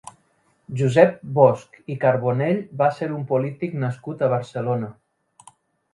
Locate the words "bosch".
1.35-1.93